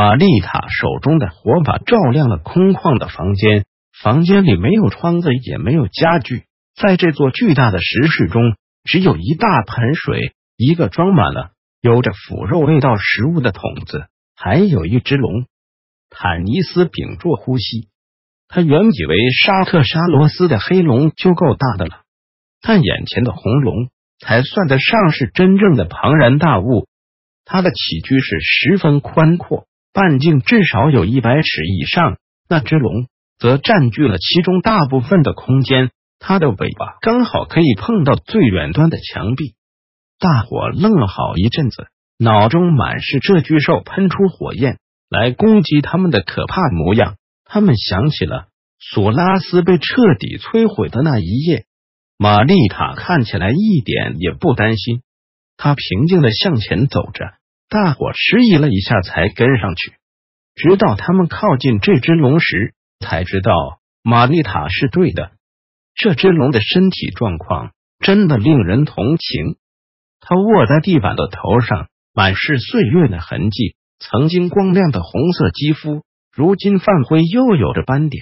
[0.00, 3.66] 玛丽塔手中的火把照亮了空旷的房间，
[4.02, 6.44] 房间里没有窗子，也没有家具。
[6.74, 11.50] 在这座巨大的石室中，只有一大盆水，一个装满了
[11.82, 15.44] 有着腐肉味道食物的桶子，还有一只龙。
[16.08, 17.90] 坦尼斯屏住呼吸，
[18.48, 22.04] 他原以为沙特沙罗斯的黑龙就够大的了，
[22.62, 26.88] 但眼前的红龙才算得上是真正的庞然大物。
[27.44, 29.66] 它的起居室十分宽阔。
[29.92, 35.90] 半径至少有一百尺以上，那只龙则占据了其中大部分的空间。
[36.18, 39.54] 它的尾巴刚好可以碰到最远端的墙壁。
[40.18, 47.16] 大伙愣了好一阵子，脑中满是这巨兽喷出火焰来攻击他们的可怕模样。
[47.44, 51.64] 他们想起了索拉斯被彻底摧毁的那一夜。
[52.18, 55.00] 玛丽塔看起来一点也不担心，
[55.56, 57.39] 她平静的向前走着。
[57.70, 59.92] 大伙迟疑了一下，才跟上去。
[60.56, 63.52] 直到他们靠近这只龙时，才知道
[64.02, 65.30] 玛丽塔是对的。
[65.94, 69.54] 这只龙的身体状况真的令人同情。
[70.18, 73.76] 它卧在地板的头上，满是岁月的痕迹。
[74.00, 76.02] 曾经光亮的红色肌肤，
[76.34, 78.20] 如今泛灰，又有着斑点。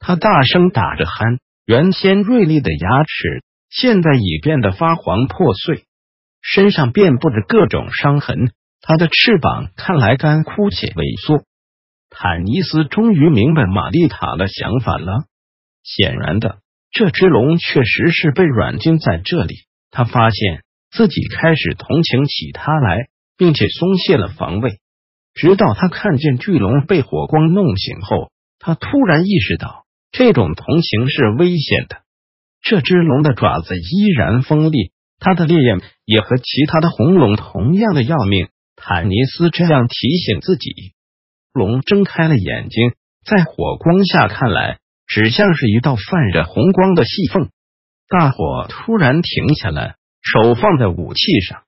[0.00, 5.84] 它大声打着鼾，原先锐利的牙齿现在已变得发黄破碎，
[6.40, 8.50] 身上遍布着各种伤痕。
[8.82, 11.44] 他的翅膀看来干枯且萎缩。
[12.10, 15.24] 坦尼斯终于明白玛丽塔的想法了。
[15.84, 16.58] 显然的，
[16.90, 19.54] 这只龙确实是被软禁在这里。
[19.90, 23.06] 他发现自己开始同情起他来，
[23.38, 24.72] 并且松懈了防卫。
[25.34, 32.02] 直到他看见巨龙被火光弄醒后，他突然意识到这种同情是危险的。
[32.60, 38.48] 这只龙的爪子依然锋利，它的烈焰也和其他的红龙同样的要命。
[38.84, 40.72] 坦尼斯这样提醒自己。
[41.52, 42.94] 龙睁开了眼睛，
[43.24, 47.48] 在火光下看来，只像是一道泛着红光的细缝。
[48.08, 51.62] 大火突然停下来，手放在武器上。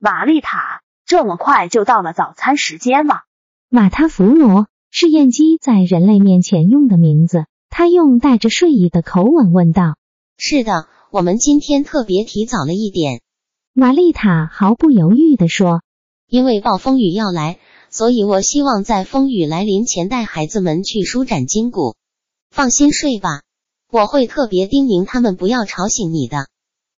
[0.00, 3.20] 玛丽塔，这么快就到了早餐时间了？
[3.68, 7.44] 马塔弗罗是燕姬在人类面前用的名字。
[7.68, 9.94] 他用带着睡意的口吻问道
[10.36, 13.20] ：“是的，我们今天特别提早了一点。”
[13.72, 15.82] 玛丽塔毫不犹豫地说。
[16.30, 17.58] 因为暴风雨要来，
[17.90, 21.96] 所以我希望在风雨来临前带孩子们去舒展筋骨。
[22.52, 23.42] 放心睡吧，
[23.90, 26.46] 我会特别叮咛他们不要吵醒你的。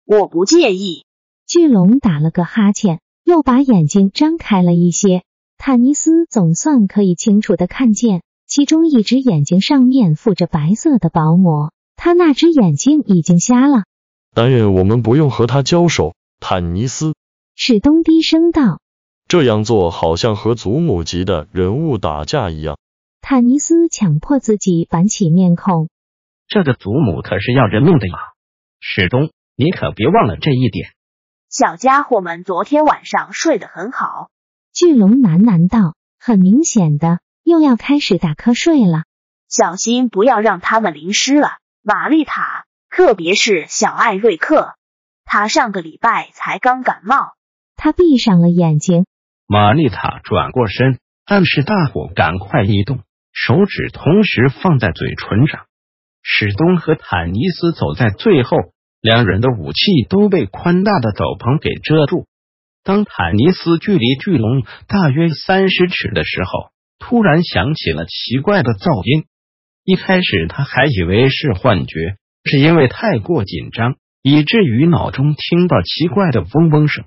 [0.05, 1.05] 我不介意。
[1.47, 5.23] 巨龙打了个哈欠，又把眼睛张开了一些。
[5.57, 13.85] 坦尼斯总算可以清楚的看见，其中一只眼睛上面附着白色的薄膜，他那只眼睛已经瞎了。
[14.35, 17.15] 但愿我们不用和他交手，坦尼斯。
[17.55, 18.79] 史东低声道。
[19.33, 22.77] 这样做好像和祖母级的人物打架一样。
[23.19, 25.89] 坦尼斯强迫自己板起面孔。
[26.47, 28.13] 这个祖母可是要人命的呀，
[28.79, 30.91] 史东，你可别忘了这一点。
[31.49, 34.29] 小家伙们昨天晚上睡得很好。
[34.71, 39.05] 巨龙喃喃道，很明显的又要开始打瞌睡了。
[39.49, 44.75] 小心不要让他们淋湿了，玛丽塔，特别是小艾瑞克，
[45.25, 47.33] 他上个礼拜才刚感冒。
[47.75, 49.07] 他闭上了眼睛。
[49.47, 52.99] 玛丽塔转过身，暗示大伙赶快移动，
[53.33, 55.65] 手指同时放在嘴唇上。
[56.21, 58.57] 史东和坦尼斯走在最后，
[59.01, 62.25] 两人的武器都被宽大的斗篷给遮住。
[62.83, 69.25] 当坦尼斯距离巨龙大约三十尺的时候，突然响起了奇怪的噪音。
[69.83, 72.15] 一开始他还以为是幻觉，
[72.45, 77.03] 是因为太过紧张，以至于脑中听到奇怪的嗡嗡声。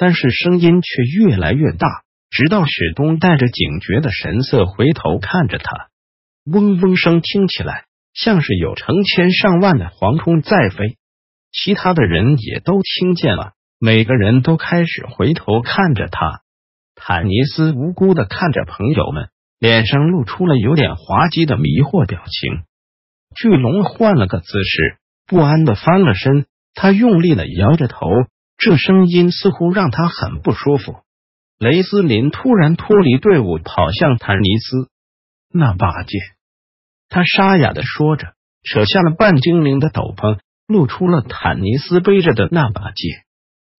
[0.00, 1.86] 但是声音却越来越大，
[2.30, 5.88] 直到史东带着警觉的神色回头看着他，
[6.50, 10.96] 嗡嗡声听起来像是有成千上万的蝗虫在飞。
[11.52, 16.40] 其他的人也都听见了，每个人都开始回头看着他。
[16.94, 22.62] 坦尼斯无辜的看着朋友们，脸上露出了有点滑稽的迷惑表情。
[23.36, 28.06] 巨龙换了个姿势，不安的翻了身，他用力的摇着头。
[28.60, 30.96] 这声音似乎让他很不舒服。
[31.58, 34.90] 雷斯林突然脱离队伍，跑向坦尼斯。
[35.50, 36.20] 那把剑，
[37.08, 43.24] 他沙哑的说着，扯下了半精灵的斗篷，露出了坦尼斯背着的那把剑。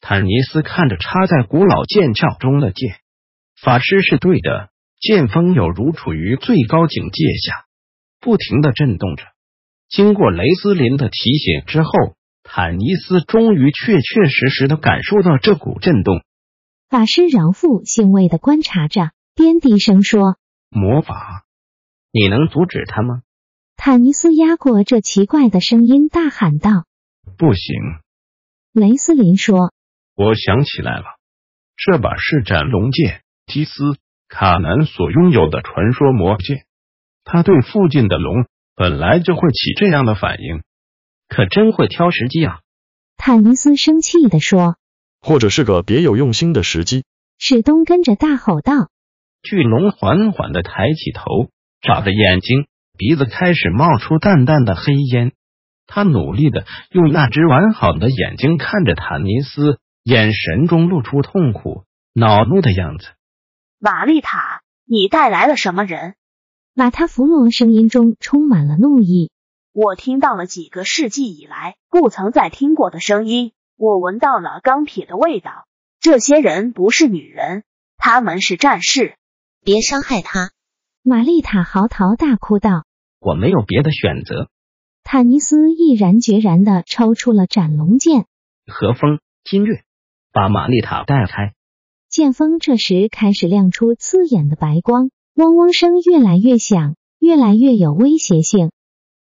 [0.01, 2.95] 坦尼斯看着插在古老剑鞘中的剑，
[3.62, 4.69] 法师是对的，
[5.00, 7.66] 剑锋有如处于最高警戒下，
[8.19, 9.25] 不停的震动着。
[9.89, 11.92] 经过雷斯林的提醒之后，
[12.53, 16.21] 坦尼斯终于确确实实的感受到这股震动。
[16.89, 20.36] 法师饶富欣慰的观察着，边低声说
[20.68, 21.45] ：“魔法，
[22.12, 23.21] 你能阻止他吗？”
[23.77, 26.83] 坦尼斯压过这奇怪的声音，大喊道
[27.39, 27.74] ：“不行。”
[28.75, 29.71] 雷斯林说
[30.13, 31.06] ：“我想起来了，
[31.77, 33.95] 这把是斩龙剑，基斯
[34.27, 36.65] 卡南所拥有的传说魔剑。
[37.24, 38.45] 他对附近的龙
[38.75, 40.63] 本来就会起这样的反应，
[41.33, 42.60] 可真会挑时机啊！”
[43.16, 44.75] 坦尼斯生气的说。
[45.24, 47.04] 或者是个别有用心的时机。
[47.38, 48.89] 史东跟着大吼道
[49.44, 52.66] ：“巨龙缓缓的抬起头，眨着眼睛，
[52.98, 55.31] 鼻子开始冒出淡淡的黑烟。
[55.86, 63.06] 他努力的用那只完好的眼睛看着坦尼斯，眼神中露出痛苦、恼怒的样子。
[63.77, 66.16] 玛丽塔，你带来了什么人？
[66.74, 69.30] 马塔弗罗声音中充满了怒意。
[69.74, 73.54] 我听到了几个世纪以来不曾再听过的声音。
[73.78, 75.66] 我闻到了钢铁的味道。
[76.00, 77.64] 这些人不是女人，
[77.96, 79.16] 他们是战士。
[79.64, 80.52] 别伤害他！
[81.04, 82.86] 玛丽塔嚎啕大哭道
[83.22, 84.50] ：“我没有别的选择。”
[85.04, 88.26] 坦尼斯毅然决然的抽出了斩龙剑。
[88.66, 89.84] 和风、金月，
[90.32, 91.54] 把玛丽塔带开。
[92.10, 98.72] 剑锋这时开始亮出刺眼的白光，嗡嗡声越来越响，越来越有威胁性。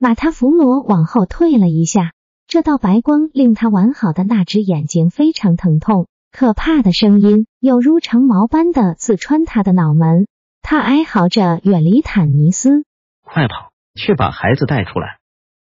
[0.02, 2.14] 马塔弗罗往后退了一下。
[2.48, 10.26] 这道白光令他完好的那只眼睛非常疼痛，可怕的声音有如长矛般的刺穿他的脑门。
[10.62, 12.86] 他哀嚎着远离坦尼斯，
[13.22, 15.20] 快跑，去把孩子带出来！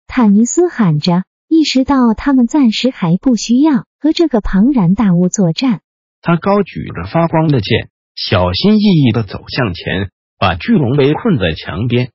[0.07, 5.81] 坦尼斯喊着，意识到他们暂时还不需要和这个庞然大物作战。
[6.21, 12.11] 他高举着发光的剑，小心翼翼的走向前，把巨龙围困在墙边。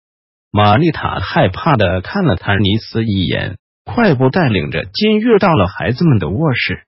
[0.56, 3.56] 玛丽塔害怕的看了坦尼斯一眼。
[3.84, 6.84] 快步带领着金月到了孩子们的卧室，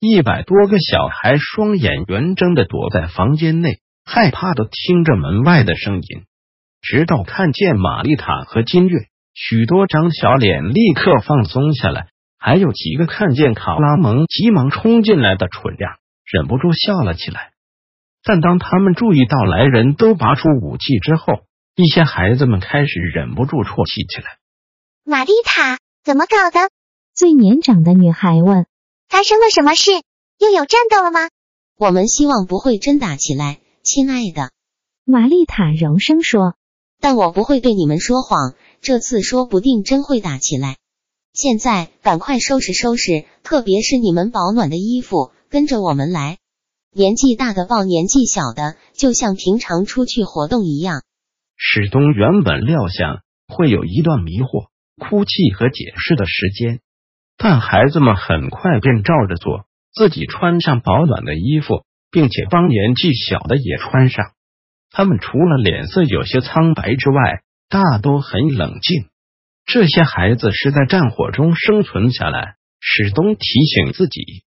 [0.00, 6.24] 一百多个小孩双眼圆睁的躲在房间内，害怕的听着门外的声音，
[6.82, 8.98] 直到看见玛丽塔和金月，
[9.32, 15.92] 许多张小脸立刻放松下来，还有几个看见卡拉蒙急忙冲进来的蠢样，
[16.32, 17.52] 忍不住笑了起来。
[18.24, 21.42] 但当他们注意到来人都拔出武器之后，
[21.76, 24.38] 一些孩子们开始忍不住啜泣起来。
[25.04, 25.78] 玛丽塔。
[26.04, 26.68] 怎么搞的？
[27.14, 28.66] 最年长的女孩问
[29.08, 29.90] ：“发生了什么事？
[30.38, 31.30] 又有战斗了吗？”
[31.80, 34.50] 我们希望不会真打起来，亲爱的。
[35.06, 36.56] 玛丽塔柔声说
[37.00, 40.76] ：“但我不会对你们说谎，这次说不定真会打起来。
[41.32, 46.36] 现在赶快收拾收拾，特别是你们保暖的衣服，跟着我们来。
[46.92, 51.02] 年纪大的抱年纪小的，就像平常出去活动一样。”
[51.56, 54.68] 史东原本料想会有一段迷惑。
[54.96, 56.78] 哭泣和解释的时间，
[57.36, 64.26] 但孩子们很快便照着做，自己穿上保暖的衣服，并且帮年纪小的也穿上。
[64.92, 69.06] 他们除了脸色有些苍白之外，大都很冷静。
[69.66, 72.54] 这些孩子是在战火中生存下来。
[72.78, 74.44] 史东提醒自己：“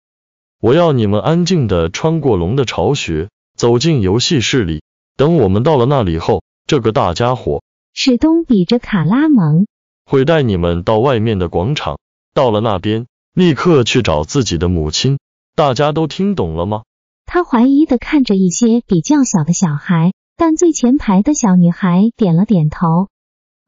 [0.60, 4.82] 我要你们安静的穿过龙的巢穴，走进游戏室里。
[5.16, 6.42] 等我们到了那里后，
[6.74, 7.62] 这个大家伙……”
[7.94, 9.68] 史东比着卡拉蒙。
[10.06, 12.00] 会带你们到外面的广场，
[12.34, 15.20] 到了那边立刻去找自己的母亲。
[15.54, 16.82] 大家都听懂了吗？
[17.26, 23.06] 他怀疑的看着一些比较小的小孩，但最前排的小女孩点了点头。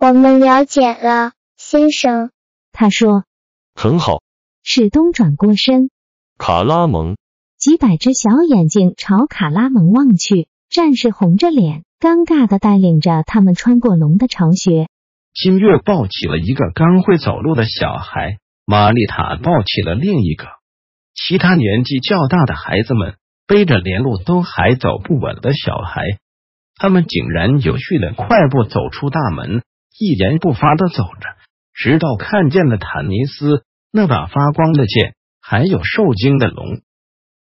[0.00, 2.32] 我们了解了，先生。
[2.72, 3.22] 他说。
[3.76, 4.20] 很好。
[4.64, 5.90] 史东转过身。
[6.38, 7.16] 卡拉蒙。
[7.56, 14.88] 几百只小眼睛朝卡拉蒙望去，战士红着脸，尴尬的带领着他们穿过龙的巢穴。
[15.32, 20.46] 金月抱起了一个刚会走路的小孩，玛丽塔抱起了另一个。
[21.14, 26.02] 其他年纪较大的孩子们背着连路都还走不稳的小孩，
[26.76, 29.62] 他们井然有序的快步走出大门，
[29.98, 31.36] 一言不发的走着，
[31.72, 36.82] 直到看见了坦尼斯那把发光的剑，还有受惊的龙。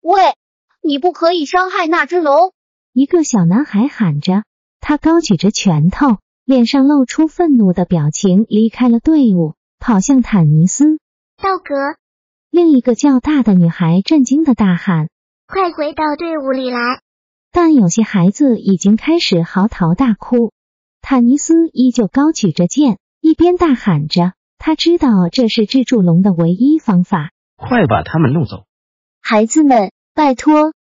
[0.02, 0.34] 喂，
[0.82, 2.52] 你不可以伤害那只龙！
[2.92, 4.44] 一个小男孩喊着，
[4.80, 6.18] 他高举着拳头。
[6.44, 10.98] 脸上露出愤怒的表情，离开了队伍，跑向坦尼斯。
[11.40, 11.74] 道格，
[12.50, 15.08] 另一个较大的女孩震惊的大喊
[15.46, 17.00] ：“快回到队伍里来！”
[17.52, 20.52] 但有些孩子已经开始嚎啕大哭。
[21.00, 28.64] 坦尼斯依旧高举着剑，一边大喊着：“他知道这是制住龙的唯一方法，快把他们弄走！”
[29.22, 30.72] 孩子们，拜托！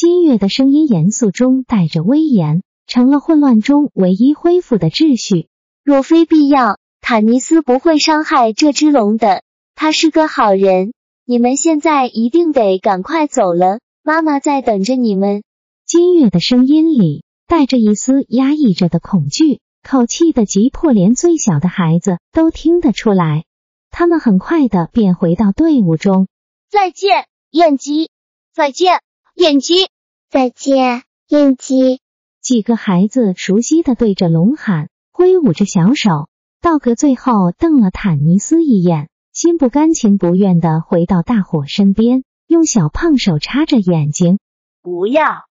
[0.00, 5.48] 金月的声音严肃中带着威严，成了混乱中唯一恢复的秩序。
[5.84, 9.42] 若非必要，坦尼斯不会伤害这只龙的。
[9.74, 10.94] 他是个好人。
[11.26, 15.42] 你们现在一定得赶快走了，妈妈在等着你们。
[15.84, 23.44] 金月的声音里带着一丝压抑着的恐惧，口气的急迫，连最小的孩子都听得出来。
[23.90, 26.26] 他们很快的便回到队伍中。
[26.70, 28.08] 再见，燕姬！
[28.54, 29.00] 再见，
[29.40, 29.88] 燕姬！
[30.28, 32.02] 再见，燕姬！
[32.42, 36.28] 几个孩子熟悉的对着龙喊，挥舞着小手。
[36.60, 44.38] 道格最后瞪了坦尼斯一眼，心不甘情不愿的回到大伙身边，用小胖手插着眼睛。
[44.82, 45.46] 不要！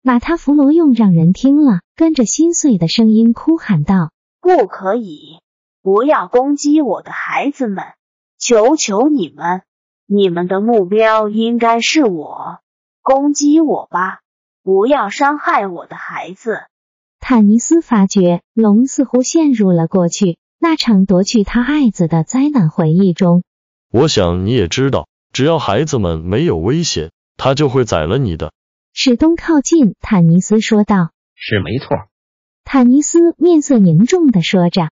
[0.00, 4.10] 马塔弗罗用让人听了，跟着心碎的声音哭喊道
[4.40, 5.40] ：“不可以！
[5.82, 7.84] 不要攻击我的孩子们！
[8.38, 9.60] 求求你们！
[10.06, 12.60] 你们的目标应该是我，
[13.04, 14.20] 攻击我吧！
[14.62, 16.62] 不要伤害我的孩子！”
[17.20, 23.42] 坦尼斯发觉龙似乎陷入了过去那场夺去他爱子的灾难回忆中。
[23.90, 28.52] 我想你也知道，只要孩子们没有危险，他就会宰了你的。
[28.94, 32.08] 史东靠近坦尼斯说道：“是没错。”
[32.64, 34.88] 坦尼斯面色凝重的说着。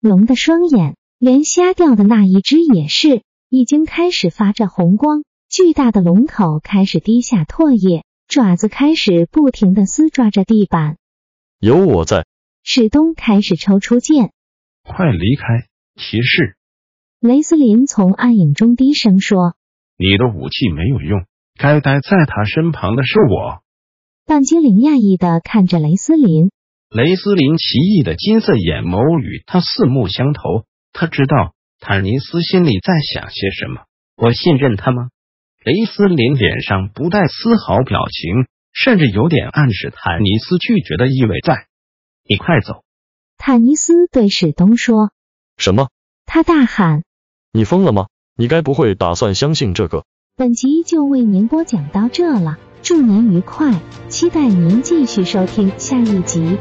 [0.00, 5.24] 龙的双眼，连瞎掉的那一只也是，已经开始发着红光。
[5.56, 10.98] 巨大的龙口开始滴下唾液，爪子开始不停的撕抓着地板。
[11.58, 12.26] 有我在，
[12.62, 14.32] 史东开始抽出剑。
[14.82, 16.58] 快离开，骑士！
[17.20, 19.54] 雷斯林从暗影中低声说
[19.96, 21.24] ：“你的武器没有用。”
[21.58, 23.62] 该待在他身旁的是我。
[24.26, 26.50] 半精灵讶异的看着雷斯林，
[26.90, 30.66] 雷斯林奇异的金色眼眸与他四目相投。
[30.92, 33.84] 他知道坦尼斯心里在想些什么。
[34.18, 35.08] 我信任他吗？
[35.66, 41.66] 雷斯林脸上不带丝毫表情，甚至有点暗示坦尼斯拒绝的意味在。
[42.22, 42.84] 你快走！
[43.36, 45.10] 坦尼斯对史东说。
[45.56, 45.88] 什么？
[46.24, 47.02] 他大喊。
[47.52, 48.06] 你疯了吗？
[48.36, 50.04] 你该不会打算相信这个？
[50.36, 53.72] 本集就为您播讲到这了，祝您愉快，
[54.08, 56.56] 期待您继续收听下一集。